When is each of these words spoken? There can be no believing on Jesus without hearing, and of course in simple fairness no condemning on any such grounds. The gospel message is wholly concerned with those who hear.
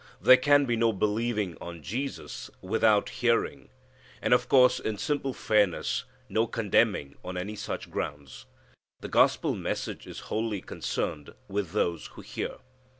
There 0.19 0.35
can 0.35 0.65
be 0.65 0.75
no 0.75 0.91
believing 0.93 1.55
on 1.61 1.83
Jesus 1.83 2.49
without 2.59 3.09
hearing, 3.21 3.69
and 4.19 4.33
of 4.33 4.49
course 4.49 4.79
in 4.79 4.97
simple 4.97 5.31
fairness 5.31 6.05
no 6.27 6.47
condemning 6.47 7.17
on 7.23 7.37
any 7.37 7.55
such 7.55 7.91
grounds. 7.91 8.47
The 9.01 9.09
gospel 9.09 9.53
message 9.53 10.07
is 10.07 10.21
wholly 10.31 10.61
concerned 10.61 11.35
with 11.47 11.73
those 11.73 12.07
who 12.07 12.21
hear. 12.21 12.57